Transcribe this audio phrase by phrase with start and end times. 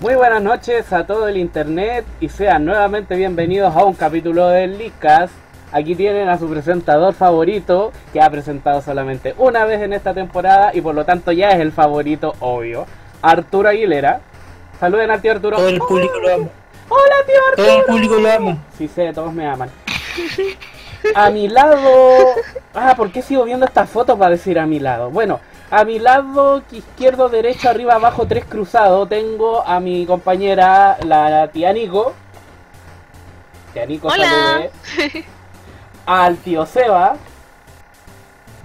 [0.00, 4.78] Muy buenas noches a todo el internet y sean nuevamente bienvenidos a un capítulo del
[4.78, 5.34] Leadcast.
[5.72, 10.70] Aquí tienen a su presentador favorito que ha presentado solamente una vez en esta temporada
[10.72, 12.86] y por lo tanto ya es el favorito obvio,
[13.22, 14.20] Arturo Aguilera.
[14.78, 15.56] Saluden al tío Arturo.
[15.56, 16.48] Todo el público lo ama.
[16.88, 17.66] Hola tío Arturo.
[17.66, 18.58] Todo el público lo ama.
[18.78, 19.68] Sí sé, todos me aman.
[21.16, 21.80] A mi lado...
[22.72, 25.10] Ah, ¿por qué sigo viendo esta foto para decir a mi lado?
[25.10, 25.40] Bueno,
[25.70, 31.72] a mi lado izquierdo, derecho, arriba, abajo, tres cruzados, tengo a mi compañera, la tía
[31.72, 32.14] Nico.
[33.72, 34.70] Tía Nico, Hola.
[34.84, 35.24] salude.
[36.06, 37.16] Al tío Seba.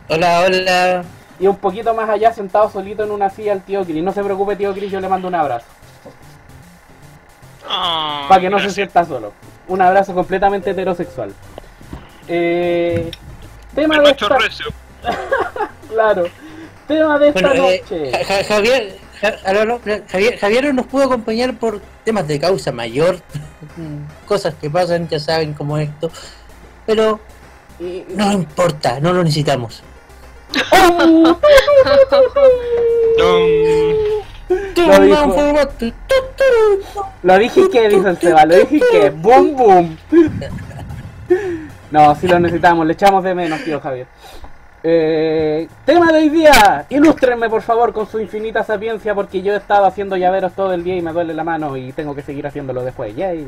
[0.07, 1.03] Hola, hola.
[1.39, 4.01] Y un poquito más allá, sentado solito en una silla, el tío Cris.
[4.04, 5.65] No se preocupe, tío Cris, yo le mando un abrazo.
[7.67, 9.34] Ah, Para que no se sienta solo.
[9.67, 11.34] Un abrazo completamente heterosexual.
[12.27, 13.12] Eh,
[13.76, 14.38] tema de esta...
[15.90, 16.26] Claro.
[16.87, 18.11] Tema de esta Bueno, eh, noche.
[18.11, 19.37] Ja- Ja- Javier, Ja-
[20.09, 23.20] Javier, Javier no nos pudo acompañar por temas de causa mayor,
[24.27, 26.12] cosas que pasan, ya saben como esto,
[26.85, 27.20] pero
[28.09, 29.81] no importa, no lo necesitamos.
[34.75, 35.35] Lo dijo.
[37.23, 39.97] Lo dije que dijo el Seba, lo dije que boom boom.
[41.91, 44.07] No, si lo necesitamos, le echamos de menos, tío Javier.
[44.85, 49.57] Eh, tema de hoy día, ilústrenme por favor con su infinita sapiencia porque yo he
[49.57, 52.45] estado haciendo llaveros todo el día y me duele la mano y tengo que seguir
[52.45, 53.15] haciéndolo después.
[53.15, 53.48] Yay.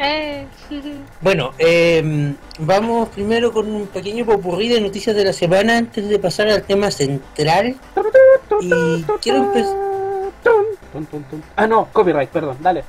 [0.00, 0.46] Eh,
[1.20, 6.18] Bueno, eh, vamos primero con un pequeño popurrí de noticias de la semana antes de
[6.18, 7.76] pasar al tema central.
[8.60, 9.76] Y quiero empezar...
[11.54, 12.82] Ah, no, copyright, perdón, dale.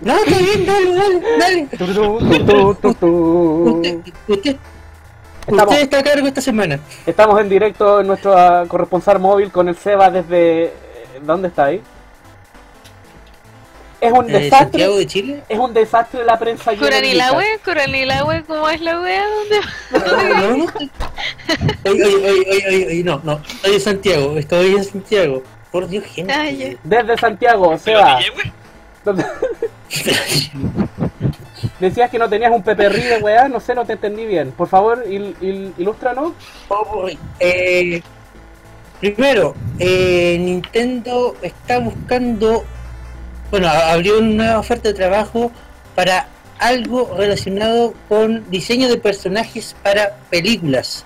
[0.00, 1.68] No, está bien, dale, dale, dale.
[3.68, 4.56] Usted, usted,
[5.48, 6.78] Estamos- usted está a cargo esta semana.
[7.06, 10.64] Estamos en directo en nuestro ah, corresponsal móvil con el Seba desde...
[10.64, 10.72] eh,
[11.22, 11.80] ¿Dónde está ahí?
[14.00, 14.58] Es un Eh, desastre.
[14.58, 15.42] Santiago de Chile.
[15.48, 19.24] Es un desastre la prensa Curanilahue, Curanilahue, ¿cómo es la wea?
[19.26, 19.68] ¿Dónde va?
[20.06, 20.64] No, no, no.
[21.90, 23.40] Oye, oye, oye, oye, oye, oye, no, no.
[23.48, 25.42] Estoy en Santiago, estoy en Santiago.
[25.72, 26.32] Por Dios, gente.
[26.32, 26.44] Ah.
[26.84, 28.18] Desde Santiago, ¿Pero Seba.
[28.20, 28.52] de?
[29.04, 29.26] ¿dónde-
[31.80, 34.50] Decías que no tenías un peperrí de weá, no sé, no te entendí bien.
[34.52, 36.32] Por favor, il, il- ilústranos.
[37.38, 38.02] Eh,
[39.00, 42.64] primero, eh, Nintendo está buscando,
[43.50, 45.52] bueno, abrió una nueva oferta de trabajo
[45.94, 46.26] para
[46.58, 51.04] algo relacionado con diseño de personajes para películas.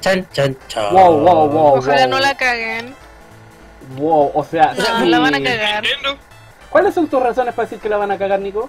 [0.00, 0.92] Chan, chan, chan.
[0.92, 1.74] Wow, wow, wow.
[1.78, 2.10] Ojalá wow.
[2.10, 2.94] no la caguen.
[3.96, 5.06] Wow, o sea, No, sí.
[5.08, 5.84] la van a cagar.
[6.70, 8.68] ¿Cuáles son tus razones para decir que la van a cagar, Nico?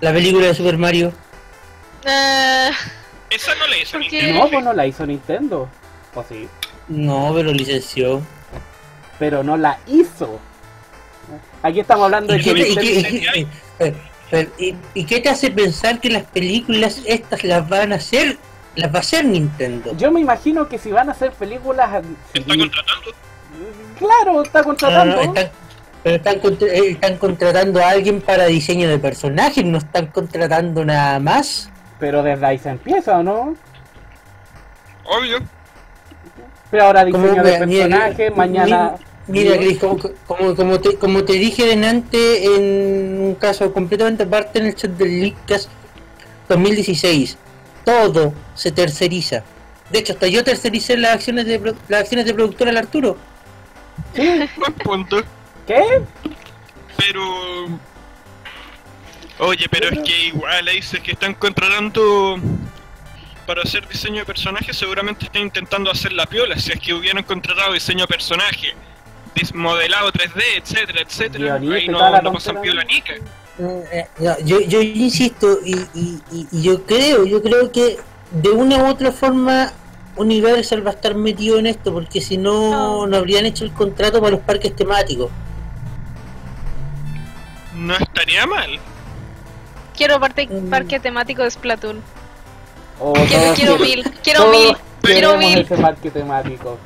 [0.00, 1.12] La película de Super Mario.
[2.06, 2.70] Ah,
[3.30, 3.98] esa no la hizo.
[3.98, 4.34] Nintendo.
[4.44, 5.68] No, pues no la hizo Nintendo.
[6.14, 6.48] O sí,
[6.88, 8.22] No, pero licenció.
[9.18, 10.38] pero no la hizo.
[11.62, 13.94] Aquí estamos hablando de ¿Y que qué, te- y Nintendo- qué- y qué- eh,
[14.32, 18.38] eh, y- y qué te hace pensar que las películas estas las van a hacer?
[18.76, 19.96] Las va a hacer Nintendo.
[19.96, 22.02] Yo me imagino que si van a hacer películas...
[22.32, 23.10] ¿Se está contratando?
[23.98, 25.24] Claro, está no, contratando.
[25.24, 25.34] no,
[26.06, 30.84] pero están, contra- eh, están contratando a alguien para diseño de personajes, no están contratando
[30.84, 31.68] nada más.
[31.98, 33.56] Pero desde ahí se empieza, ¿o no?
[35.04, 35.38] Obvio.
[36.70, 38.94] Pero ahora diseño de personaje, mañana...
[39.26, 44.60] Mira, Cris, como, como, como, te, como te dije delante en un caso completamente aparte
[44.60, 45.68] en el chat del Leakcast
[46.48, 47.36] 2016,
[47.84, 49.42] todo se terceriza.
[49.90, 53.16] De hecho, hasta yo tercericé las acciones de pro- las acciones de productora al Arturo.
[54.14, 55.16] Buen punto.
[55.66, 56.02] ¿Qué?
[56.96, 57.22] Pero.
[59.38, 62.38] Oye, pero es que igual ahí dices que están contratando
[63.46, 66.58] para hacer diseño de personaje, seguramente están intentando hacer la piola.
[66.58, 68.74] Si es que hubieran contratado diseño de personaje,
[69.54, 73.12] modelado 3D, etcétera, etcétera, Guionista ahí no, no pasan piola nica.
[73.58, 77.98] Eh, no, yo, yo insisto y, y- y- y yo creo, yo creo que
[78.30, 79.72] de una u otra forma
[80.16, 83.06] Universal va a estar metido en esto porque si no No.
[83.06, 85.30] no habrían hecho el contrato para los parques temáticos.
[87.76, 88.78] No estaría mal.
[89.96, 90.68] quiero parte, Mm.
[90.70, 92.02] parque temático de Splatoon.
[92.98, 95.58] O Quiero, quiero mil, quiero todos mil, quiero mil.
[95.58, 96.78] ese parque temático.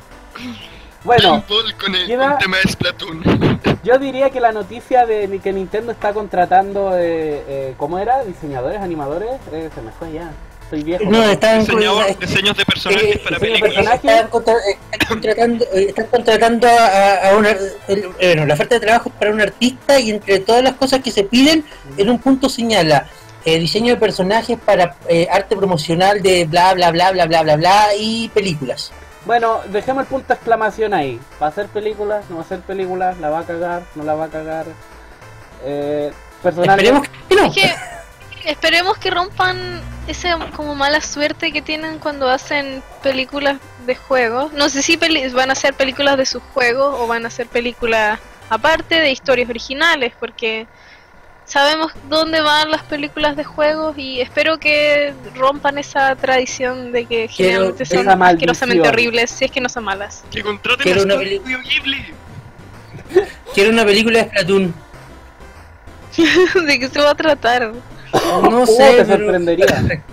[1.03, 3.23] Bueno, Paintball con el, queda- con tema de Splatoon.
[3.83, 8.23] yo diría que la noticia de que Nintendo está contratando, eh, eh, ¿cómo era?
[8.23, 9.31] ¿Diseñadores, animadores?
[9.51, 10.31] Eh, se me fue ya.
[10.71, 11.03] Soy viejo.
[11.05, 13.73] No, están, Diseñador, eh, diseños de personajes eh, para películas.
[13.73, 14.03] personajes.
[14.05, 18.75] están, contra- eh, están contratando, eh, están contratando a, una, el- eh, bueno, la oferta
[18.75, 21.63] de trabajo es para un artista y entre todas las cosas que se piden,
[21.97, 23.07] en un punto señala
[23.43, 27.55] eh, diseño de personajes para eh, arte promocional de bla bla bla bla bla bla
[27.57, 28.91] bla y películas.
[29.25, 31.19] Bueno, dejemos el punto de exclamación ahí.
[31.41, 32.23] ¿Va a hacer películas?
[32.29, 33.19] ¿No va a hacer películas?
[33.19, 33.83] ¿La va a cagar?
[33.95, 34.65] ¿No la va a cagar?
[35.65, 36.85] Eh, personalmente...
[36.89, 37.53] Esperemos que no.
[38.45, 44.51] Esperemos que rompan esa como mala suerte que tienen cuando hacen películas de juegos.
[44.53, 47.47] No sé si peli- van a hacer películas de sus juegos o van a hacer
[47.47, 50.67] películas aparte de historias originales, porque
[51.45, 57.27] sabemos dónde van las películas de juegos y espero que rompan esa tradición de que
[57.27, 60.23] generalmente son asquerosamente horribles, si es que no son malas.
[60.31, 62.05] Que contraten Quiero a una Studio Ghibli.
[63.53, 64.73] Quiero una película de Splatoon.
[66.67, 67.71] ¿De qué se va a tratar?
[68.13, 69.65] No Oh, sé, te pero- sorprendería.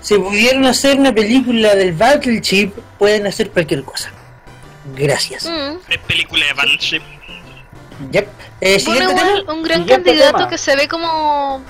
[0.00, 4.10] Si pudieran hacer una película del Battleship, pueden hacer cualquier cosa.
[4.94, 5.46] Gracias.
[5.46, 5.78] Mm.
[5.90, 7.00] Es película de Battleship.
[8.10, 8.28] Yep.
[8.60, 10.48] Eh, Bueno, igual, un gran Siguiente candidato tema.
[10.50, 11.62] que se ve como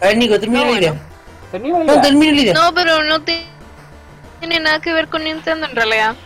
[0.00, 0.90] A ver, Nico, termina No, la idea.
[0.92, 1.06] bueno.
[1.52, 2.54] Termina la No, termina la idea.
[2.54, 3.44] No, pero no te-
[4.40, 6.16] tiene nada que ver con Nintendo en realidad.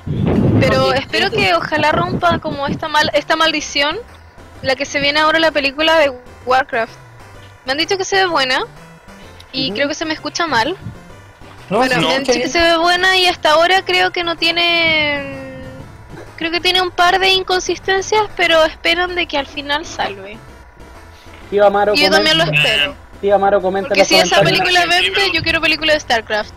[0.58, 3.98] Pero espero que ojalá rompa como esta mal esta maldición,
[4.62, 6.12] la que se viene ahora la película de
[6.46, 6.94] Warcraft.
[7.70, 8.64] Me han dicho que se ve buena
[9.52, 9.74] y Ujú.
[9.76, 10.76] creo que se me escucha mal.
[11.68, 14.24] No, Bueno, sí, me han dicho que se ve buena y hasta ahora creo que
[14.24, 15.60] no tiene
[16.36, 20.36] creo que tiene un par de inconsistencias, pero esperan de que al final salve.
[21.48, 22.96] Tío Amaro, Y yo también lo espero.
[23.20, 24.74] tío Amaro comenta en Porque los si esa comentarios.
[24.74, 26.52] película vende, yo quiero película de StarCraft.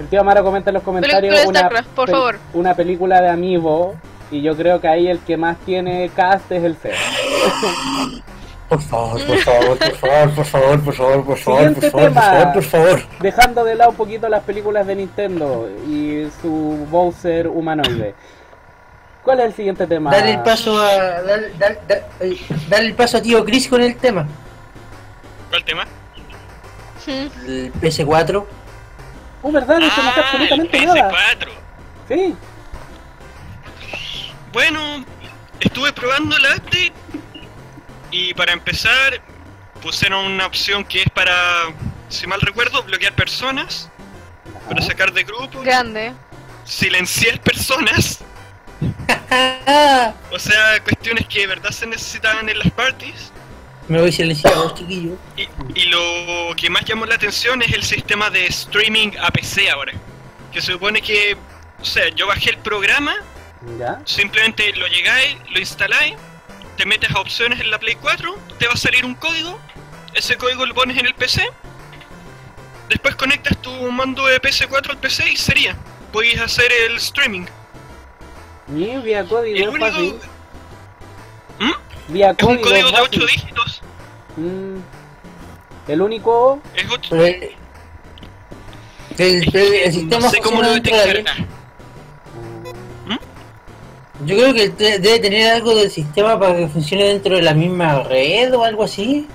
[0.00, 2.38] El tío Amaro comenta en los comentarios de una, por favor.
[2.54, 3.96] una película de Amiibo
[4.30, 6.96] y yo creo que ahí el que más tiene cast es el Cero.
[8.74, 12.12] Por favor, por favor, por favor, por favor, por favor, por favor, Siguiente por favor,
[12.12, 12.22] por tema.
[12.22, 13.02] favor, por favor.
[13.20, 18.14] Dejando de lado un poquito las películas de Nintendo y su Bowser humanoide.
[19.22, 20.10] ¿Cuál es el siguiente tema?
[20.10, 20.92] Dale el paso a.
[21.22, 22.36] Dale, dale- dale- eh,
[22.68, 24.26] dale el paso a tío Chris con el tema.
[25.50, 25.84] ¿Cuál tema?
[27.06, 28.44] El PS4.
[29.42, 31.10] Oh, verdad, no se Ah, absolutamente el nada.
[31.10, 31.48] PS4.
[32.08, 32.34] Sí,
[34.52, 35.04] Bueno,
[35.60, 36.92] estuve probando la update
[38.14, 39.20] y para empezar
[39.82, 41.34] pusieron una opción que es para,
[42.08, 43.90] si mal recuerdo, bloquear personas,
[44.68, 46.12] para sacar de grupos, Grande.
[46.64, 48.20] silenciar personas,
[49.30, 53.32] Ah, o sea, cuestiones que de verdad se necesitaban en las parties.
[53.88, 55.16] me voy silenciado, chiquillo.
[55.36, 59.70] Y, y lo que más llamó la atención es el sistema de streaming a PC
[59.70, 59.92] ahora.
[60.52, 61.36] Que se supone que,
[61.80, 63.14] o sea, yo bajé el programa,
[63.78, 64.00] ¿Ya?
[64.04, 66.14] simplemente lo llegáis, lo instaláis,
[66.76, 69.58] te metes a opciones en la Play 4, te va a salir un código,
[70.14, 71.46] ese código lo pones en el PC,
[72.88, 75.76] después conectas tu mando de PS4 al PC y sería.
[76.12, 77.44] Podéis hacer el streaming.
[78.68, 79.86] Ni vía código, El único.
[79.86, 80.14] fácil.
[81.58, 82.12] ¿Mm?
[82.12, 83.22] Vía Es un código, código de fácil.
[83.22, 83.82] 8 dígitos.
[84.36, 84.76] Mm.
[85.88, 86.62] El único.
[86.74, 87.34] Es ocho- Pero el,
[89.18, 91.22] el, es el- el sistema no sé cómo lo detectará.
[94.24, 98.02] Yo creo que debe tener algo del sistema para que funcione dentro de la misma
[98.02, 99.26] red o algo así.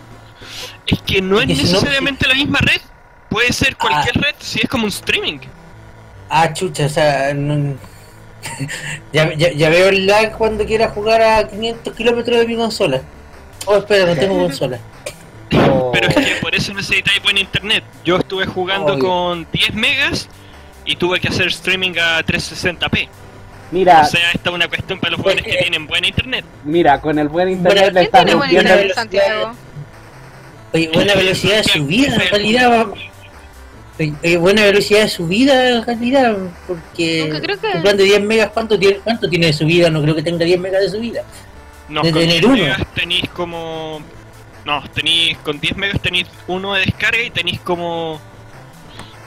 [0.86, 2.81] Es que no es Porque si no, necesariamente la misma red.
[3.30, 5.39] Puede ser cualquier red si es como un streaming.
[6.30, 7.75] Ah, chucha, o sea, no-
[9.13, 13.01] ya, ya, ya veo el lag cuando quiera jugar a 500 kilómetros de mi consola.
[13.65, 14.80] Oh, espera, no tengo consola.
[15.53, 15.92] Oh.
[15.94, 17.83] Pero es que por eso necesitáis buen internet.
[18.03, 19.06] Yo estuve jugando Obvio.
[19.06, 20.30] con 10 megas
[20.85, 23.09] y tuve que hacer streaming a 360p.
[23.71, 26.44] Mira, O sea, esta es una cuestión para los jóvenes que tienen buena internet.
[26.64, 28.94] mira, con el buen internet Bueno, le ¿Quién estás rompiendo internet el...
[28.95, 29.52] Santiago?
[30.73, 32.88] Oye, buena velocidad de subida en realidad.
[33.99, 38.21] Oye, buena velocidad de subida en realidad, porque Aunque creo que- un plan de 10
[38.21, 39.90] megas, ¿cuánto tiene, ¿cuánto tiene de subida?
[39.90, 41.23] No creo que tenga 10 megas de subida.
[41.90, 42.56] No, De con tener 10 uno.
[42.64, 44.02] megas tenéis como.
[44.66, 45.38] No, tenéis.
[45.40, 48.21] Con 10 megas tenéis uno de descarga y tenéis como.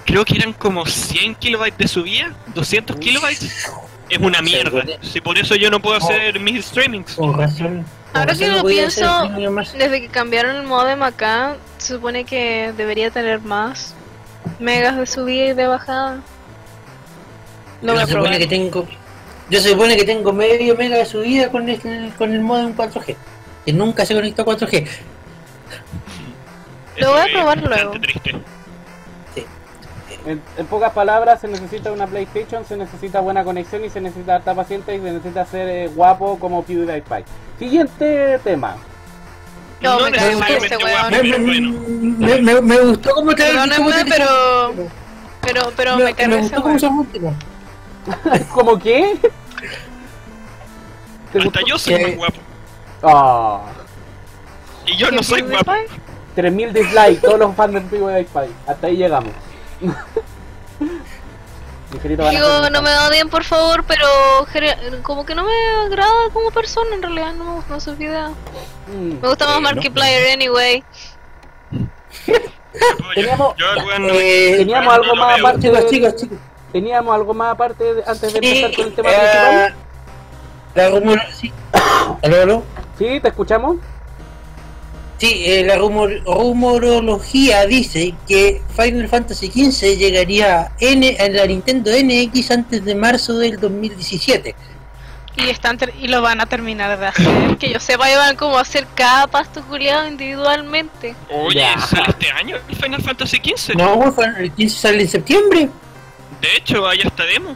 [0.06, 3.70] Creo que eran como 100 kilobytes de subida, 200 kilobytes.
[4.12, 4.84] Es una mierda.
[5.00, 7.14] Si por eso yo no puedo hacer mis streamings.
[7.14, 7.84] Con razón.
[8.12, 9.28] con Ahora que no lo pienso.
[9.78, 13.94] Desde que cambiaron el modem acá, se supone que debería tener más
[14.58, 16.20] megas de subida y de bajada.
[17.80, 18.38] Lo voy Yo a se supone probar.
[18.38, 18.86] que tengo
[19.50, 21.80] yo se supone que tengo medio mega de subida con el,
[22.16, 23.16] con el modem 4G
[23.66, 24.86] que nunca se conectó a 4G
[26.98, 27.92] Lo voy a probar luego.
[28.00, 28.34] triste.
[30.24, 34.36] En, en pocas palabras, se necesita una PlayStation, se necesita buena conexión y se necesita
[34.36, 37.24] estar paciente y se necesita ser eh, guapo como PewDiePie.
[37.58, 38.76] Siguiente tema.
[39.80, 41.10] No, No me cae mal necesariamente ese guapo, weón.
[41.10, 41.72] me, me- bueno.
[42.18, 44.72] me, me- me gustó cómo te Perdóname, pero.
[45.42, 47.34] Pero, pero me, carga ese gustó se último
[48.54, 49.16] ¿Cómo qué?
[51.32, 51.60] ¿Te Hasta gustó?
[51.66, 52.06] yo soy ¿Qué?
[52.06, 52.36] más guapo.
[53.02, 53.60] Ah,
[54.86, 55.64] Y yo no ¿Quién soy guapo.
[55.72, 56.00] PewDiePie?
[56.36, 58.50] 3000 dislikes, todos los fans de PewDiePie.
[58.66, 59.32] Hasta ahí llegamos.
[62.02, 64.06] Digo, no me da bien por favor, pero
[65.02, 65.52] como que no me
[65.86, 68.32] agrada como persona en realidad, no me gustan sus videos.
[68.88, 69.20] Mm.
[69.20, 69.74] Me gusta más Bueno.
[69.74, 70.82] Markiplier anyway.
[73.14, 73.66] Teníamos- Yo,
[74.18, 75.46] Eh, algo más veo.
[75.46, 76.38] aparte Chicos, de- chicos, chicos.
[76.72, 79.74] Teníamos algo más aparte de- antes de Sí, empezar con el tema eh, principal.
[80.74, 81.20] La rumor...
[81.34, 81.52] Sí.
[82.22, 82.62] ¿Aló, aló?
[82.98, 83.76] Sí, te escuchamos.
[85.22, 91.46] Sí, eh, la rumor, rumorología dice que Final Fantasy XV llegaría a, N, a la
[91.46, 94.52] Nintendo NX antes de marzo del 2017.
[95.36, 97.56] Y están ter- y lo van a terminar de hacer.
[97.60, 101.14] Que yo sepa, iban como a hacer cada pasto culiado individualmente.
[101.30, 101.78] Oye, Ya.
[101.78, 103.76] ¿sale este año el Final Fantasy XV?
[103.76, 105.68] No, el 15 sale en septiembre.
[106.40, 107.54] De hecho, hay hasta demo.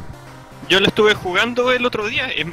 [0.68, 2.28] Yo lo estuve jugando el otro día.
[2.32, 2.52] em-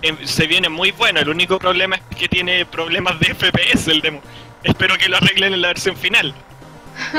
[0.00, 1.20] em, se viene muy bueno.
[1.20, 4.22] El único problema es que tiene problemas de FPS el demo.
[4.64, 6.34] Espero que lo arreglen en la versión final.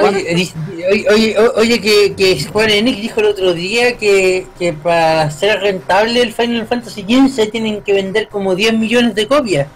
[0.01, 0.51] Oye,
[0.91, 5.59] oye, oye, oye, que, que Square Enix dijo el otro día que, que para ser
[5.61, 9.67] rentable el Final Fantasy XV tienen que vender como 10 millones de copias.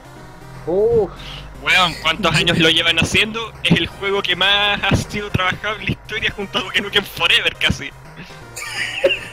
[0.66, 1.10] Uf,
[1.62, 3.52] Weón, ¿cuántos años lo llevan haciendo?
[3.64, 7.04] Es el juego que más ha sido trabajado en la historia junto a Duke Nukem
[7.04, 7.90] Forever casi.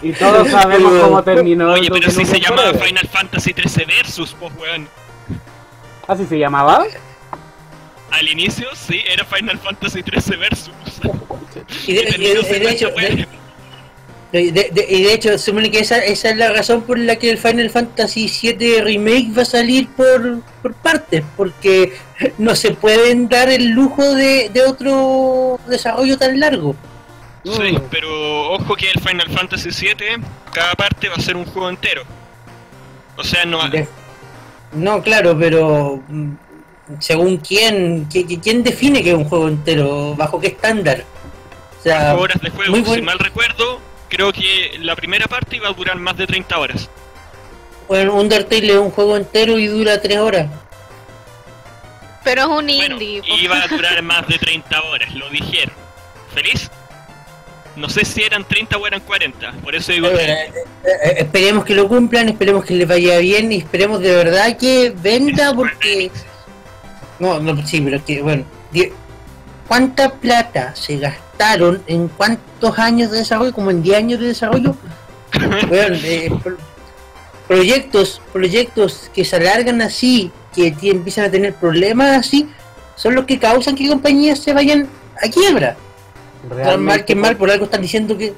[0.03, 1.73] y todos sabemos cómo terminó.
[1.73, 2.89] Oye, pero si se llamaba Forever.
[2.89, 4.89] Final Fantasy 13 Versus, pues weón.
[6.09, 6.85] ¿Así se llamaba?
[8.11, 10.71] Al inicio, sí, era Final Fantasy 13 Versus.
[11.87, 14.53] Y de, Y de- y hecho, cuántas de, weas.
[14.53, 17.31] de- de- y de hecho, supone que esa, esa es la razón por la que
[17.31, 21.95] el Final Fantasy VII Remake va a salir por, por partes, porque
[22.39, 26.77] no se pueden dar el lujo de, de otro desarrollo tan largo.
[27.45, 30.05] Sí, pero ojo que el Final Fantasy 7,
[30.53, 32.03] cada parte va a ser un juego entero.
[33.17, 33.89] O sea, no De-
[34.73, 36.33] No, claro, pero mm,
[37.01, 41.05] según quién, ¿qui- qui- quién define que es un juego entero, bajo qué estándar.
[41.79, 42.77] O sea, horas de juego.
[42.77, 46.59] muy Si mal recuerdo, creo que la primera parte iba a durar más de 30
[46.59, 46.89] horas.
[47.89, 50.49] bueno, Undertale es un juego entero y dura 3 horas.
[52.25, 53.21] Pero es un Bueno, indie.
[53.23, 53.35] po.
[53.37, 55.75] iba a durar más de 30 horas, lo dijeron.
[56.35, 56.69] ¿Feliz?
[57.77, 60.09] No sé si eran 30 o eran 40, por eso digo...
[60.09, 60.51] Eh,
[60.85, 64.93] eh, esperemos que lo cumplan, esperemos que les vaya bien y esperemos de verdad que
[64.97, 66.11] venda porque...
[67.19, 68.45] No, no, sí, pero que, bueno,
[69.69, 73.53] ¿cuánta plata se gastaron en cuántos años de desarrollo?
[73.53, 74.75] Como en 10 años de desarrollo.
[75.69, 76.57] Bueno, eh, pro-
[77.49, 82.49] proyectos, proyectos que se alargan así, que empiezan a tener problemas así,
[82.95, 84.89] son los que causan que compañías se vayan
[85.23, 85.77] a quiebra.
[86.65, 88.33] Tan mal que mal, por algo están diciendo que.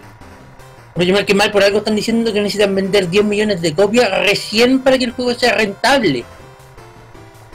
[0.96, 4.80] Mal que mal, por algo están diciendo que necesitan vender 10 millones de copias recién
[4.80, 6.24] para que el juego sea rentable.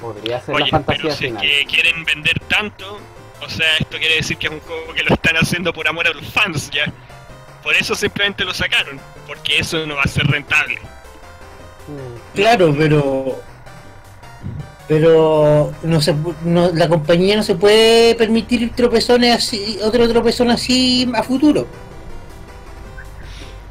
[0.04, 3.00] Podría ser la Oye, fantasía pero si es que quieren vender tanto,
[3.42, 6.08] o sea, esto quiere decir que es un juego que lo están haciendo por amor
[6.08, 6.92] a los fans ya.
[7.64, 10.76] Por eso simplemente lo sacaron, porque eso no va a ser rentable.
[11.88, 12.36] Mm.
[12.36, 13.42] Claro, pero.
[14.90, 20.52] Pero no se, pu- no, la compañía no se puede permitir tropezones así, otro tropezón
[20.52, 21.66] así a futuro.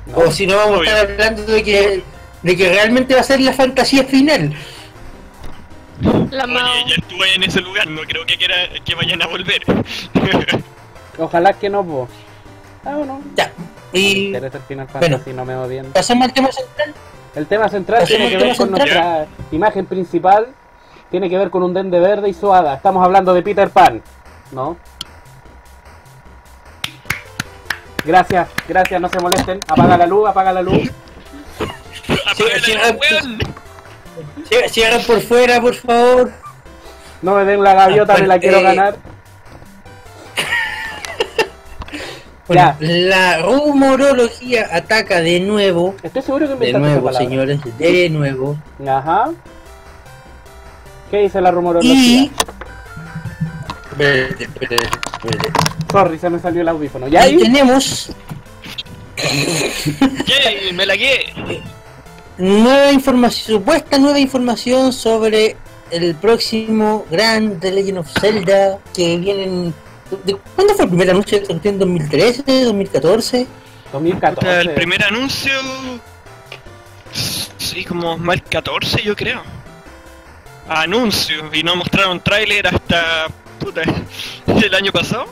[0.07, 0.17] No.
[0.17, 2.03] O si no vamos a estar hablando de que,
[2.43, 4.57] de que realmente va a ser la fantasía final.
[6.31, 6.45] La.
[6.45, 8.55] Oye, ya estuve en ese lugar, no creo que, quiera,
[8.85, 9.63] que vayan a volver.
[11.19, 12.09] Ojalá que no, po.
[12.85, 13.21] Ah, bueno.
[13.37, 13.53] Ya.
[13.93, 15.07] Y Interesa el Final bueno.
[15.09, 15.93] Fantasy, no me va bien.
[15.93, 16.95] pasamos al tema central.
[17.35, 18.79] El tema central tiene que ver con central.
[18.89, 20.49] nuestra imagen principal.
[21.11, 22.75] Tiene que ver con un dende verde y su hada.
[22.75, 24.03] Estamos hablando de Peter Pan,
[24.51, 24.79] ¿no?
[28.05, 29.61] Gracias, gracias, no se molesten.
[29.69, 30.91] Apaga la luz, apaga la luz.
[32.09, 33.39] Apágala, sí, weón.
[33.39, 33.62] Cierra-
[34.71, 36.33] Cierra por fuera, por favor.
[37.23, 38.97] No me den la gaviota, me la quiero ganar.
[42.49, 42.87] Bueno, Ya.
[42.89, 45.95] la rumorología ataca de nuevo.
[46.03, 48.57] Estoy seguro que De inventaste esa nuevo, señores, de nuevo.
[48.87, 49.31] Ajá.
[51.11, 51.95] ¿Qué dice la rumorología?
[51.95, 52.33] Y.
[53.93, 55.53] Espérate, espérate, espérate.
[55.93, 57.07] Sorry, se me salió el audífono.
[57.07, 57.37] Y ¿Ya ahí?
[57.39, 58.11] tenemos
[60.27, 61.33] Yay, me lagué.
[62.39, 65.57] Nueva información, supuesta nueva información sobre
[65.91, 69.75] el próximo gran The Legend of Zelda que viene en...
[70.25, 71.79] ¿de- ¿Cuándo fue el primer anuncio cuestión?
[71.79, 72.45] ¿2013?
[72.45, 73.47] ¿2014?
[73.93, 74.35] 2014.
[74.35, 75.53] Puta, el primer anuncio.
[77.59, 79.43] Sí, como mal 14, yo creo.
[80.69, 83.27] Anuncio, y no mostraron tráiler hasta.
[83.59, 83.83] puta,
[84.47, 85.27] el año pasado.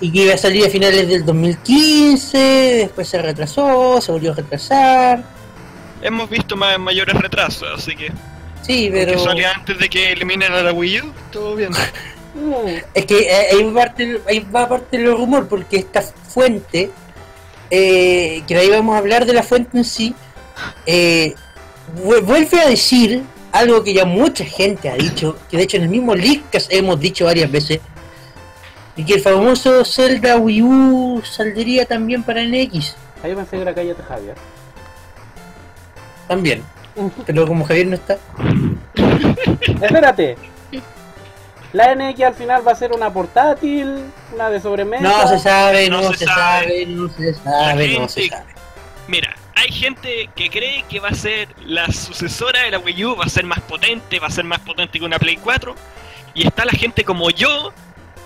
[0.00, 4.32] Y, y que iba a salir a finales del 2015, después se retrasó, se volvió
[4.32, 5.22] a retrasar.
[6.02, 8.10] Hemos visto más, mayores retrasos, así que.
[8.62, 9.18] Sí, Que pero...
[9.18, 11.70] salía antes de que eliminen a la Wii U, todo bien.
[12.94, 16.90] Es que eh, ahí va parte, ahí va parte del rumor, porque esta fuente
[17.70, 20.14] eh, que ahí vamos a hablar de la fuente en sí,
[20.86, 21.34] eh,
[21.94, 25.82] vu- vuelve a decir algo que ya mucha gente ha dicho, que de hecho en
[25.84, 27.80] el mismo Leadcast hemos dicho varias veces,
[28.96, 33.62] y que el famoso Zelda Wii U saldría también para NX, Ahí yo pensé que
[33.62, 34.34] era Cállate Javier.
[36.28, 36.62] También.
[37.26, 38.18] Pero como Javier no está,
[39.80, 40.36] Espérate.
[41.72, 45.02] La NX al final va a ser una portátil, una de sobremesa.
[45.02, 46.86] no se sabe, no, No se, se sabe, sabe.
[46.86, 48.44] no se sabe, no se sabe.
[49.08, 53.16] Mira, hay gente que cree que va a ser la sucesora de la Wii U,
[53.16, 55.74] va a ser más potente, va a ser más potente que una Play 4.
[56.34, 57.72] Y está la gente como yo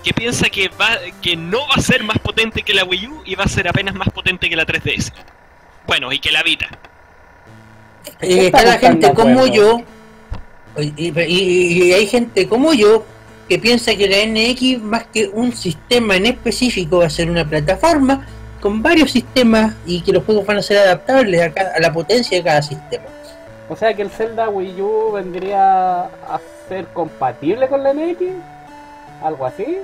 [0.03, 3.21] que piensa que va que no va a ser más potente que la Wii U
[3.25, 5.13] y va a ser apenas más potente que la 3DS.
[5.85, 6.67] Bueno, y que la Vita.
[8.21, 9.81] Eh, Está la gente como yo,
[10.77, 13.03] y, y- y hay gente como yo
[13.47, 17.47] que piensa que la NX más que un sistema en específico va a ser una
[17.47, 18.25] plataforma
[18.59, 21.93] con varios sistemas y que los juegos van a ser adaptables a, cada- a la
[21.93, 23.05] potencia de cada sistema.
[23.69, 28.21] O sea que el Zelda Wii U vendría a ser compatible con la NX.
[29.23, 29.77] Algo así.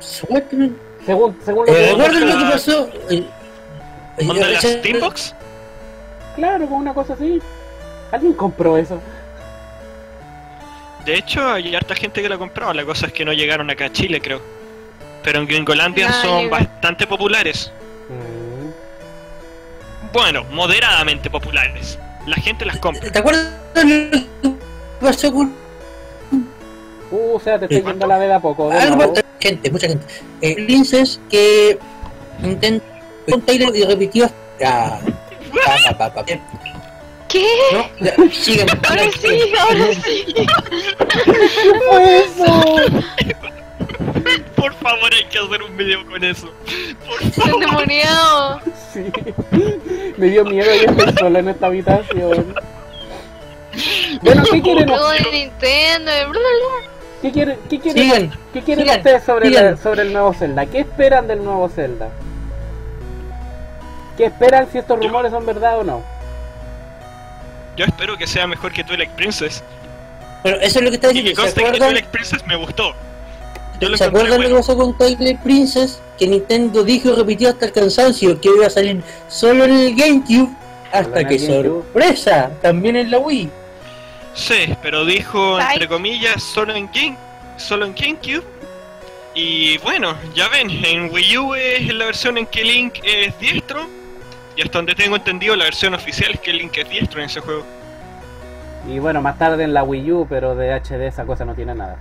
[0.00, 2.88] Según, según lo Eh, que ¿Recuerdan lo que la- pasó?
[3.10, 3.24] Eh,
[4.18, 5.34] eh, ¿Onda la eh, Steambox?
[6.36, 7.40] Claro, con una cosa así.
[8.12, 9.00] ¿Alguien compró eso?
[11.04, 12.72] De hecho, hay harta gente que la ha comprado.
[12.74, 14.40] La cosa es que no llegaron acá a Chile, creo.
[15.22, 16.58] Pero en Gringolandia Ah, son llega.
[16.58, 17.72] bastante populares.
[18.08, 20.10] Mm.
[20.12, 21.98] Bueno, moderadamente populares.
[22.26, 23.10] La gente las compra.
[23.10, 24.26] ¿Te acuerdas lo que
[25.00, 25.60] pasó con
[27.12, 28.68] Uh, o sea, te estoy ¿Y yendo la veda poco.
[28.70, 30.06] de algo gente, mucha gente.
[30.42, 31.76] Eh, Princess que
[32.40, 32.84] intentó
[33.28, 34.30] con Taylor y repitió
[34.64, 35.00] ah,
[35.64, 36.38] pa, pa, pa, pa.
[37.28, 37.46] ¿Qué?
[37.72, 38.14] No, ya.
[38.16, 40.24] Ahora sí, ahora sí.
[40.34, 42.76] ¿Qué fue eso?
[44.56, 46.50] Por favor, hay que hacer un video con eso.
[47.06, 47.54] Por favor.
[47.62, 48.60] endemoniado.
[48.92, 49.04] Sí.
[50.16, 52.54] Me dio miedo y estoy solo en esta habitación.
[54.22, 56.10] Bueno, ¿qué quieren, Juego de Nintendo.
[56.30, 56.90] bla, bla.
[57.22, 58.38] ¿qué quieren, qué quieren, Sigan.
[58.52, 59.64] qué quieren sigan, ustedes sobre, sigan.
[59.66, 60.66] la- sobre el nuevo Zelda?
[60.66, 62.08] ¿Qué esperan del nuevo Zelda?
[64.20, 66.02] ¿Qué esperan si estos Yo- rumores son verdad o no?
[67.74, 69.64] Yo espero que sea mejor que Twilight Princess.
[70.42, 71.40] Pero eso es lo que está Y que diciendo.
[71.42, 72.92] ¿Se conste que Twilight Princess me gustó.
[73.80, 74.56] Yo ¿se acuerdan lo que bueno.
[74.58, 76.02] pasó con Twilight Princess?
[76.18, 79.96] Que Nintendo dijo y repitió hasta el cansancio que iba a salir solo en el
[79.96, 80.50] GameCube.
[80.92, 81.62] Hasta que GameCube.
[81.64, 83.48] sorpresa, también en la Wii.
[84.34, 85.64] Sí, pero dijo Bye.
[85.72, 87.16] entre comillas solo en Game,
[87.56, 88.44] solo en GameCube.
[89.34, 93.88] Y bueno, ya ven, en Wii U es la versión en que Link es diestro.
[94.56, 97.40] Y hasta donde tengo entendido, la versión oficial es que Link es diestro en ese
[97.40, 97.64] juego.
[98.88, 101.74] Y bueno, más tarde en la Wii U, pero de HD esa cosa no tiene
[101.74, 101.96] nada.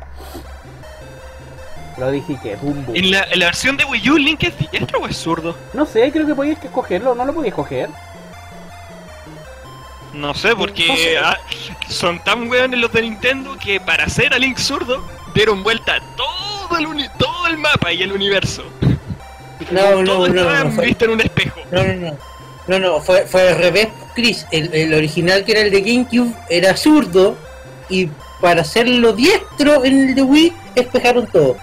[1.97, 2.95] Lo dije que, boom, boom.
[2.95, 5.55] ¿En la, en la versión de Wii U, Link es diestro o es zurdo?
[5.73, 7.89] No sé, creo que podías que escogerlo, ¿no lo podías escoger?
[10.13, 11.17] No sé, porque No sé.
[11.19, 11.37] ah,
[11.87, 16.77] son tan weones los de Nintendo que para hacer a Link zurdo dieron vuelta todo
[16.77, 18.63] el, uni- todo el mapa y el universo.
[19.71, 21.59] No, no, todo no, estaba no, visto en un espejo.
[21.71, 22.17] no, no, no.
[22.69, 24.45] No, no, fue, fue al revés, Chris.
[24.51, 27.35] El, el original que era el de GameCube era zurdo
[27.89, 28.07] y
[28.39, 31.57] para hacerlo diestro en el de Wii, espejaron todo.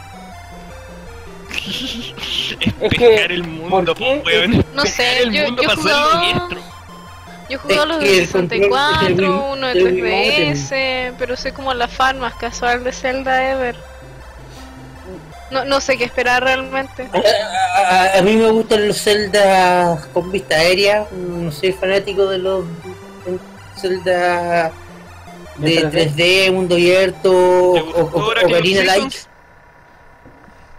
[2.81, 4.65] Espejar el mundo, po, weón.
[4.75, 6.61] No sé, el yo- mundo yo para hacerlo jugaba- diestro.
[7.49, 9.85] Yo jugué a los de que el control es el 64, Wii- uno de el
[10.03, 13.77] Wii 3DS, pero soy como la fan más casual de Zelda ever.
[15.51, 17.09] No, no sé qué esperar realmente.
[17.13, 17.81] A,
[18.15, 21.07] a- a mí me gustan los Zelda con vista aérea.
[21.13, 22.65] No soy fanático de los
[23.77, 24.73] Zelda
[25.59, 27.31] de ¿De 3D, mundo abierto
[27.71, 29.03] o, ¿Te gustó o, Ocarina Light.
[29.11, 29.29] Seasons?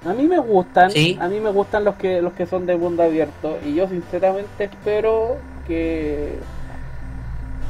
[0.05, 1.17] A mí me gustan, Sí.
[1.19, 4.65] a mí me gustan los que los que son de mundo abierto y yo sinceramente
[4.65, 6.37] espero que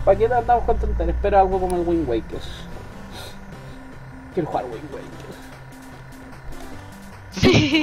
[0.04, 1.16] ¿Para qué andamos con tonterías?
[1.16, 2.40] Espero algo como el Wind Waker.
[4.34, 5.17] Quiero jugar Wind Waker.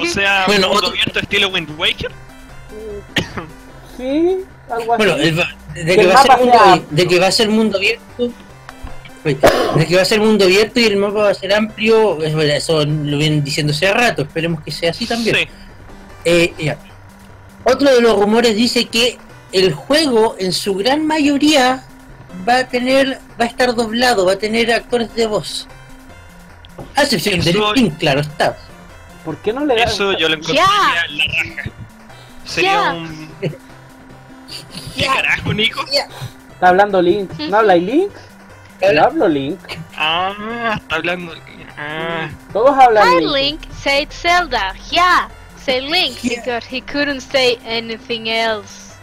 [0.03, 2.11] O sea, Bueno, mundo otro- abierto estilo Wind Waker.
[3.97, 4.39] Sí,
[4.71, 5.05] algo así.
[5.05, 7.77] Bueno, el va- de, Que va a ser mundo, de que va a ser mundo
[7.79, 8.31] abierto.
[9.25, 12.85] De que va a ser mundo abierto y el mapa va a ser amplio, eso
[12.85, 15.37] lo vienen diciendo hace rato, esperemos que sea así también.
[15.37, 15.49] Sí.
[16.27, 16.77] Eh, ya.
[17.65, 19.17] Otro de los rumores dice que
[19.53, 21.85] el juego en su gran mayoría
[22.47, 25.67] va a tener, va a estar doblado, va a tener actores de voz.
[26.97, 28.59] A excepción de Link, claro está.
[29.25, 29.93] ¿Por qué no le das?
[29.95, 30.67] Eso yo lo encontraría
[31.09, 31.71] la raja.
[32.45, 33.31] Sería un.
[34.95, 35.85] ¿Qué carajo, Nico?
[36.53, 37.31] Está hablando Link.
[37.39, 38.13] ¿No habla Link?
[38.83, 39.59] Yo hablo Link.
[39.97, 41.33] Ah, está hablando.
[41.77, 43.33] Ah, Todos hablan Hi Link.
[43.33, 45.29] Link, say Zelda, yeah.
[45.57, 46.37] say Link Yeah.
[46.41, 48.95] because he couldn't say anything else.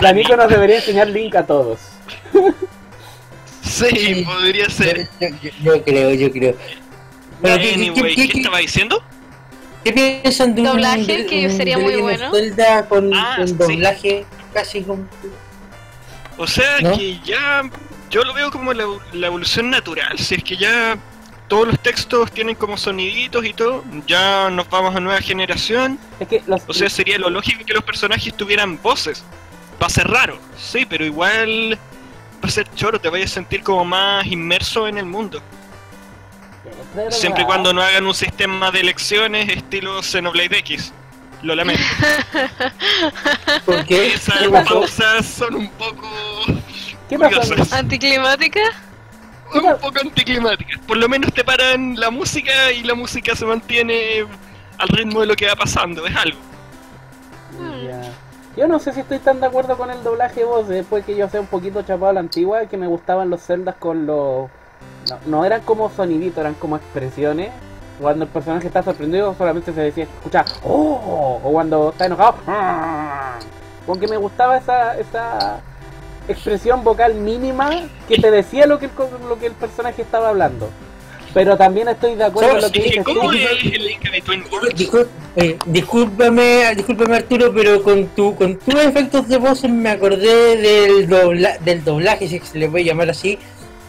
[0.00, 1.80] La Nico nos debería enseñar Link a todos.
[3.78, 5.08] Sí, podría ser.
[5.20, 6.56] Yo, yo- yo creo, yo creo.
[7.40, 9.02] Bueno, ¿qué- qué- Anyway, qué- ¿qué qué- estaba diciendo?
[9.84, 12.30] ¿Qué piensan de un Doblaje, que sería muy bueno.
[12.32, 13.54] Zelda con, Ah, con sí.
[13.54, 15.08] doblaje casi con...
[16.38, 16.96] O sea ¿No?
[16.96, 17.62] que ya
[18.10, 20.18] yo lo veo como la, la evolución natural.
[20.18, 20.98] Si es que ya
[21.48, 25.98] todos los textos tienen como soniditos y todo, ya nos vamos a nueva generación.
[26.18, 29.24] Es que los, O sea, sería lo lógico que los personajes tuvieran voces.
[29.80, 31.78] Va a ser raro, sí, pero igual
[32.42, 35.42] a ser choro, te vayas a sentir como más inmerso en el mundo.
[37.10, 40.92] Siempre y cuando no hagan un sistema de elecciones estilo Xenoblade X.
[41.42, 41.82] Lo lamento.
[43.66, 44.06] ¿Por qué?
[44.14, 46.08] Esas ¿Qué pausas son un poco
[47.08, 47.72] ¿Qué curiosas.
[47.72, 48.60] ¿Anticlimática?
[49.54, 50.80] un poco anticlimáticas.
[50.80, 54.26] Por lo menos te paran la música y la música se mantiene
[54.78, 56.38] al ritmo de lo que va pasando, es algo.
[58.56, 61.14] Yo no sé si estoy tan de acuerdo con el doblaje de voz, después que
[61.14, 64.48] yo sea un poquito chapado a la antigua, que me gustaban los celdas con los...
[65.10, 67.50] No, no eran como soniditos, eran como expresiones.
[68.00, 71.40] Cuando el personaje está sorprendido solamente se decía, escucha, ¡oh!
[71.44, 73.38] O cuando está enojado, ¡ah!
[73.84, 75.60] Como que me gustaba esa, esa
[76.26, 77.70] expresión vocal mínima
[78.08, 78.88] que te decía lo que
[79.28, 80.70] lo que el personaje estaba hablando.
[81.36, 83.32] Pero también estoy de acuerdo con lo que Es que, dices ¿Cómo tú.
[83.36, 84.44] es el link between?
[84.74, 90.56] Discul- eh, discúlpame, discúlpame Arturo, pero con tu con tus efectos de voz me acordé
[90.56, 93.38] del dobla, del doblaje, si se le puede llamar así,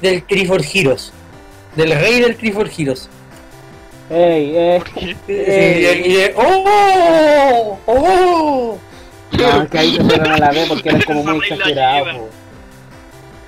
[0.02, 1.14] del Trifor Heroes.
[1.78, 3.08] Del rey del Trifor Heroes.
[4.10, 4.84] Ey, eh.
[5.30, 7.80] Eh, ¡Oh!
[7.86, 8.78] ¡Oh!
[9.32, 12.06] No, que ahí se fueron a la vez porque era como muy Esa regla exagerado.
[12.08, 12.18] lleva.
[12.20, 12.28] po.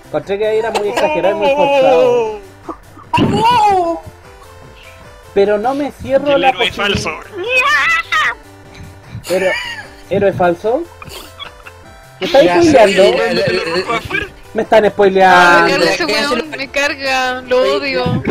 [0.07, 2.39] Encontré que ahí era muy exagerado y muy forzado.
[3.13, 4.01] ¡Oh!
[5.33, 7.09] Pero no me cierro el la héroe falso.
[9.27, 9.51] Pero,
[10.09, 10.83] ¿Héroe falso?
[12.19, 12.63] ¿Me están spoileando?
[12.63, 14.25] sí, la- la- ¿Te lo rojo afuera?
[14.53, 15.67] Me están Ah, spoileando.
[15.67, 18.23] me carga ese weón, me carga, lo odio.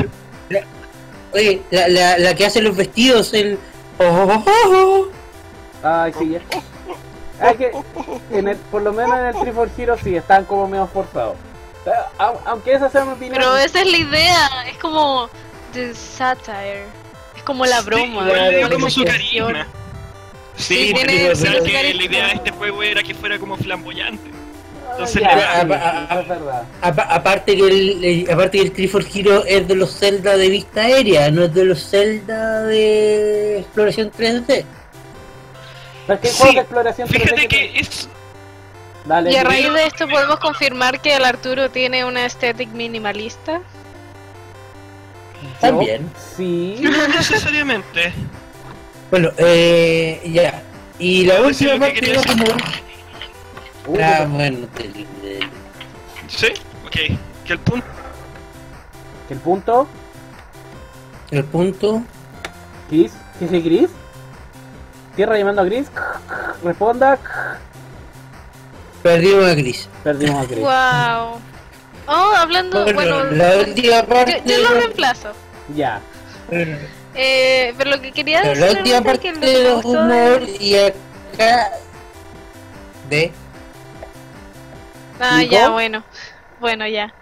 [1.33, 3.59] Oye, la, la, la que hace los vestidos, el.
[3.99, 4.05] ¡Oh!
[4.05, 5.07] oh, oh, oh.
[5.87, 6.41] Ay, sí, ya.
[7.41, 7.71] Ah, que
[8.33, 11.37] en el, por lo menos en el 3 for Heroes sí, están como medio forzados.
[11.91, 13.35] Ah, au- Aunque esa sea mi opinión.
[13.37, 15.29] Pero esa es la idea, es como
[15.73, 16.85] the satire.
[17.37, 18.29] Es como la broma.
[18.29, 19.67] Sí, la como su carisma.
[20.57, 21.99] Sí, Sí, tiene- pero o sea, tiene que carisma.
[22.01, 24.31] la idea de este juego era que fuera como flamboyante.
[24.89, 26.63] Ah, entonces ya, le sí, da- sí, a- a- es verdad.
[26.81, 30.49] Apa- aparte que el eh, aparte que el Trifor Hero es de los Zelda de
[30.49, 34.65] vista aérea, no es de los Zelda de exploración 3D.
[36.07, 38.09] Pero es que Sí, juegos de exploración 3D Fíjate te- que es
[39.09, 43.61] Dale, Y a raíz de esto podemos confirmar que el Arturo tiene una estética minimalista.
[45.61, 46.11] También.
[46.37, 46.79] Sí.
[46.83, 48.13] no necesariamente.
[49.11, 50.63] Bueno, eh, ya.
[50.99, 52.45] Y la última que era como...
[54.01, 55.41] Ah, bueno, terrible.
[56.29, 56.49] ¿Sí?
[56.87, 57.19] Ok.
[57.47, 57.99] Que el punto
[59.29, 59.87] que el punto.
[61.31, 62.03] El punto...
[62.89, 63.13] Chris.
[63.39, 63.91] ¿Qué es Chris?
[65.15, 65.91] Tierra llamando a Chris.
[66.65, 67.19] Responda.
[69.03, 69.89] Perdimos a Gris.
[70.05, 70.59] Perdimos a Chris.
[70.61, 71.41] Wow.
[72.11, 74.43] Oh, hablando, Bueno, bueno, la última parte...
[74.47, 75.33] yo, yo lo reemplazo.
[75.77, 76.01] Ya.
[77.15, 80.47] Eh, pero lo que quería decir la última realmente es parte que de los humor
[80.47, 81.71] de- y acá...
[83.11, 83.33] De...
[85.21, 85.53] Ah, ¿Nico?
[85.53, 86.05] ya, bueno.
[86.61, 87.13] Bueno, ya.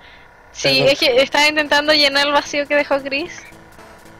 [0.52, 0.88] Sí, Perdón.
[0.92, 3.42] es que estaba intentando llenar el vacío que dejó Chris.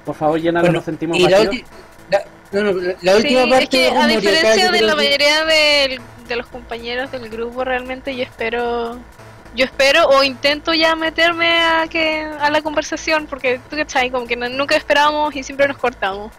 [0.05, 1.65] Por favor, llénalo, Bueno, nos sentimos y la, vacíos.
[2.11, 4.95] la- no, no, la- la Sí, última parte es que de a diferencia de la
[4.97, 8.99] mayoría del- de los compañeros del grupo, realmente yo espero,
[9.55, 14.27] yo espero o intento ya meterme a que a la conversación, porque tú cachai, como
[14.27, 16.33] que no- nunca esperábamos y siempre nos cortamos.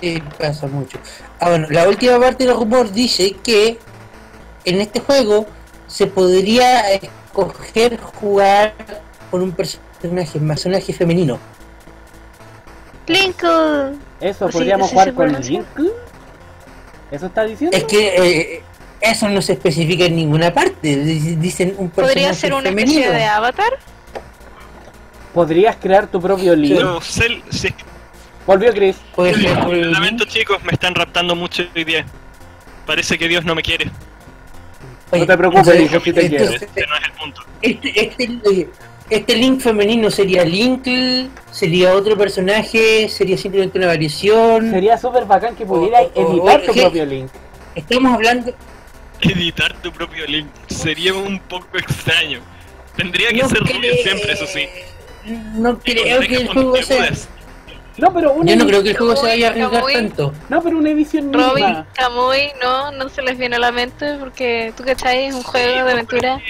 [0.00, 0.98] Sí, pasa mucho.
[1.40, 3.78] Ah, bueno, la última parte del rumor dice que
[4.64, 5.46] en este juego
[5.86, 8.74] se podría escoger jugar
[9.30, 11.38] con un personaje, un personaje femenino.
[13.06, 13.96] Linkle.
[14.20, 15.64] Eso, podríamos ¿sí jugar con pronuncia?
[17.14, 17.76] ¿Eso está diciendo?
[17.76, 18.62] Es que eh,
[19.00, 20.96] eso no se especifica en ninguna parte.
[20.96, 22.98] Di- Dicen un personaje Podría ser una femenino.
[23.00, 23.72] especie de avatar.
[25.32, 27.74] ¿Podrías crear tu propio es que-
[28.46, 28.96] Volvió Chris.
[29.16, 32.04] Puede ser lo un- lamento chicos, me están raptando mucho hoy día.
[32.86, 33.90] Parece que Dios no me quiere.
[35.10, 36.44] Oye, No te preocupes, hijo, si te quiero.
[36.52, 37.42] Este no es el punto.
[37.62, 38.68] Este, este, oye,
[39.10, 40.86] este Link femenino sería Link,
[41.50, 44.70] sería otro personaje, sería simplemente una variación.
[44.70, 47.30] Sería súper bacán que O- o- editar o- tu propio Link.
[47.74, 48.52] Estamos hablando,
[49.20, 52.40] Editar tu propio link sería un poco extraño.
[52.96, 54.66] Tendría que No ser rubio siempre, eso sí.
[55.54, 57.10] no creo que el juego sea.
[57.96, 59.92] No, pero una Yo no creo que el edición- juego se vaya a Muy arriesgar
[59.92, 60.34] tanto.
[60.50, 61.84] No, pero una edición Robin.
[61.94, 65.84] Kamui, no, no se les viene a la mente porque tú cachai, es un juego
[65.84, 66.40] de aventura.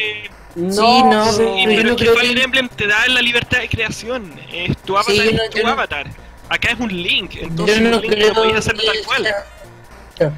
[0.56, 2.86] No, Sí, no, Sí, pero yo pero no es que creo Fire que- Emblem te
[2.86, 4.32] da la libertad de creación.
[4.52, 6.06] Es tu avatar, Sí, no- es tu no- avatar.
[6.48, 9.24] Acá es un link, entonces Yo no un link creo lo podías hacer tal cual.
[9.24, 10.32] sea-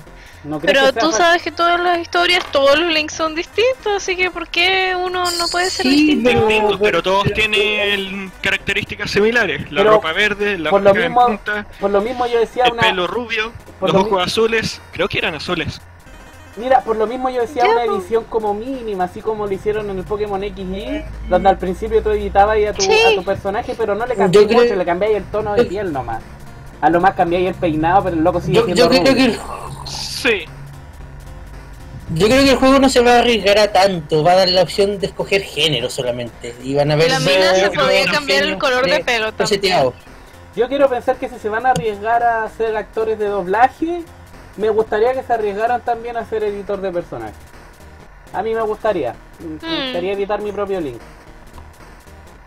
[0.44, 3.96] no Pero sea tú fa- sabes que todas las historias, todos los links son distintos,
[3.96, 6.30] así que ¿por qué uno no puede ser Sí, distinto?
[6.30, 9.70] pero- Distintos, pero todos pero- tienen características similares.
[9.72, 12.64] La ropa verde, la por lo boca en mismo, punta, por lo mismo yo decía
[12.66, 14.80] el una pelo rubio, por los lo ojos azules.
[14.92, 15.80] Creo que eran azules.
[16.56, 19.98] Mira, por lo mismo yo decía una edición como mínima, así como lo hicieron en
[19.98, 22.92] el Pokémon XY, donde al principio tú editabas a tu, Sí.
[23.12, 25.64] a tu personaje, pero no le cambiáis Yo creo- mucho, le cambiáis el tono de
[25.66, 26.22] piel nomás.
[26.80, 29.14] A lo más cambiáis el peinado, pero el loco sigue Yo, siendo yo creo rubio.
[29.14, 29.38] que el,
[29.86, 30.44] Sí.
[32.14, 34.48] yo creo que el juego no se va a arriesgar a tanto, va a dar
[34.48, 36.54] la opción de escoger género solamente.
[36.62, 39.92] Y van a ver La mina se podía cambiar el color de pelo también.
[40.54, 44.02] Yo quiero pensar que si se van a arriesgar a ser actores de doblaje,
[44.56, 47.34] me gustaría que se arriesgaran también a ser editor de personajes.
[48.32, 49.14] A mí me gustaría.
[49.40, 49.82] Me Hmm.
[49.84, 51.00] gustaría editar mi propio link.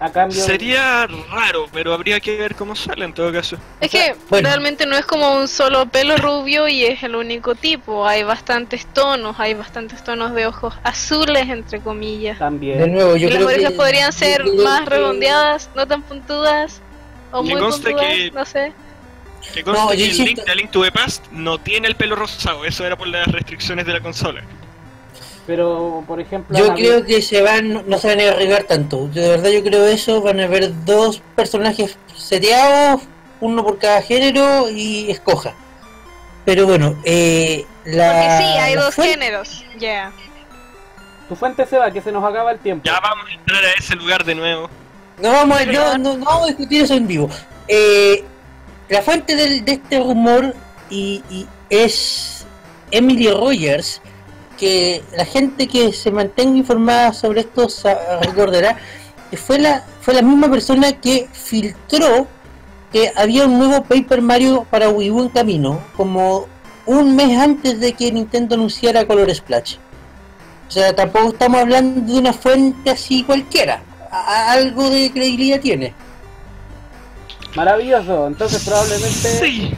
[0.01, 0.41] A cambio...
[0.41, 3.57] Sería raro, pero habría que ver cómo sale en todo caso.
[3.81, 4.47] Es que Bueno.
[4.47, 8.07] realmente no es como un solo pelo rubio y es el único tipo.
[8.07, 12.35] Hay bastantes tonos, hay bastantes tonos de ojos azules, entre comillas.
[12.37, 12.93] De También.
[12.93, 16.81] nuevo, yo y las creo orejas que podrían ser más redondeadas, no tan puntudas,
[17.33, 18.71] o Me muy puntudas, que- no sé.
[19.53, 22.15] Que conste No, que el link de Link to the Past no tiene el pelo
[22.15, 24.41] rosado, eso era por las restricciones de la consola.
[25.47, 26.55] Pero, por ejemplo...
[26.57, 29.09] Yo creo que se van, no se van a arriesgar tanto.
[29.13, 33.01] Yo de verdad yo creo eso, van a haber dos personajes seteados,
[33.41, 35.55] uno por cada género y escoja.
[36.45, 38.11] Pero bueno, eh, la...
[38.11, 39.65] Porque sí, hay dos fuente- géneros.
[39.79, 40.11] Ya.
[41.27, 42.83] Tu fuente se va, que se nos acaba el tiempo.
[42.85, 44.69] Ya vamos a entrar a ese lugar de nuevo.
[45.21, 47.29] No vamos, a, no, no, no vamos a discutir eso en vivo.
[47.67, 48.23] Eh,
[48.89, 50.53] la fuente de este rumor
[50.89, 51.23] y,
[51.69, 52.45] es
[52.91, 54.01] Emily Rogers,
[54.57, 57.67] que la gente que se mantenga informada sobre esto
[58.21, 58.77] recordará
[59.29, 62.27] que fue la, fue la misma persona que filtró
[62.91, 66.47] que había un nuevo Paper Mario para Wii U en camino, como
[66.87, 69.75] un mes antes de que Nintendo anunciara Color Splash.
[70.67, 73.83] O sea, tampoco estamos hablando de una fuente así cualquiera.
[74.11, 75.93] Algo de credibilidad tiene.
[77.55, 78.27] Maravilloso.
[78.27, 79.09] Entonces probablemente
[79.39, 79.73] Sí.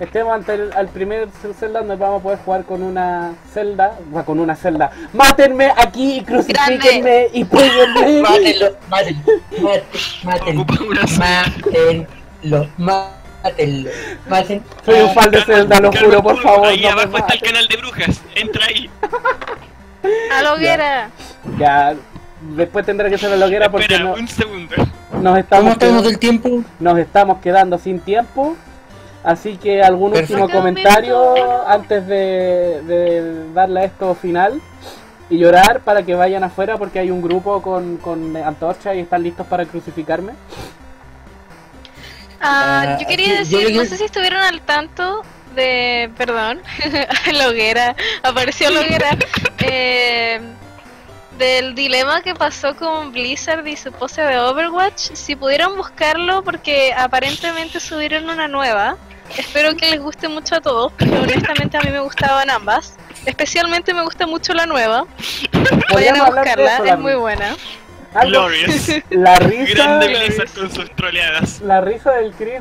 [0.00, 3.96] estemos ante el al primer Zelda donde vamos a poder jugar con una celda.
[4.14, 4.90] Va, con una celda.
[5.12, 8.20] Mátenme aquí y crucifíquenme y péguenme.
[8.22, 9.22] Mátenlo, mátenlo,
[10.24, 10.66] mátenlo,
[11.18, 13.90] mátenlo, mátenlo,
[14.28, 14.62] mátenlo.
[14.84, 16.66] Soy un fan de Zelda, lo juro, por favor.
[16.68, 18.20] Ahí no abajo está el canal de brujas.
[18.34, 18.90] Entra ahí.
[20.32, 21.10] A la hoguera.
[21.58, 21.94] Ya,
[22.56, 24.74] después tendré que ser la hoguera porque Espera, no- un segundo.
[24.76, 24.86] nos,
[25.22, 26.62] ¿Cómo estamos quedando, del tiempo?
[26.80, 28.56] nos estamos quedando sin tiempo.
[29.22, 30.42] Así que algún Perfecto.
[30.42, 34.60] último comentario antes de, de darle a esto final
[35.30, 39.22] y llorar para que vayan afuera porque hay un grupo con, con antorcha y están
[39.22, 40.32] listos para crucificarme.
[42.40, 45.22] Ah, Ah, yo quería decir, no sé si estuvieron al tanto
[45.54, 46.60] de, perdón,
[47.32, 49.16] la hoguera, apareció la hoguera,
[49.60, 50.40] eh,
[51.38, 55.12] del dilema que pasó con Blizzard y su pose de Overwatch.
[55.14, 58.96] Si pudieran buscarlo, porque aparentemente subieron una nueva.
[59.36, 62.96] Espero que les guste mucho a todos, porque honestamente a mí me gustaban ambas.
[63.26, 65.06] Especialmente me gusta mucho la nueva.
[65.92, 67.56] Vayan a buscarla, eso, es muy buena.
[68.22, 68.90] Glorious.
[69.10, 71.60] la risa, Grande Blizzard con sus troleadas.
[71.60, 72.60] la risa del Chris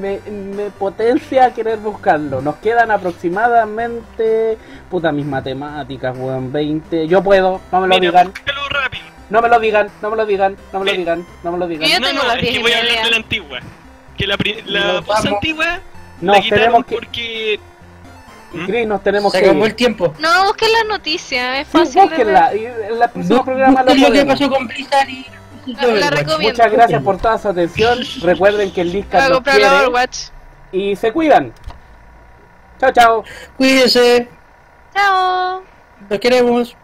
[0.00, 2.40] me, me, potencia a querer buscarlo.
[2.40, 4.56] Nos quedan aproximadamente,
[4.90, 7.06] puta mis matemáticas, weón, 20.
[7.08, 8.32] Yo puedo, no me lo Mira, digan.
[8.70, 9.04] rápido.
[9.30, 11.66] No me lo digan, no me lo digan, no me lo digan, no me lo
[11.66, 11.88] digan.
[11.90, 13.58] Yo no, tengo no, las es que y voy a hablar de la antigua.
[14.16, 15.26] Que la, la voz vamos.
[15.34, 15.80] antigua la
[16.22, 16.94] Nos quitaron tenemos que.
[16.94, 17.60] porque...
[18.50, 18.64] ¿Mm?
[18.64, 19.44] Chris, nos tenemos Se que.
[19.44, 19.70] acabó ir.
[19.70, 20.14] el tiempo.
[20.18, 22.08] No, busquen las noticias, es Sí, fácil de ver.
[22.08, 22.54] búsquenla.
[22.54, 25.26] Y en la próxima Bu- programa lo busquen lo que pasó con Blizzard y...
[25.76, 26.48] La- la recomiendo.
[26.50, 27.98] Muchas gracias por toda su atención.
[28.22, 29.68] Recuerden que el Voy Discord a los quiere.
[29.68, 30.18] Overwatch.
[30.72, 31.52] Y se cuidan.
[32.80, 33.24] Chao, chao.
[33.56, 34.28] Cuídense,
[34.94, 35.62] Chao.
[36.08, 36.76] los queremos.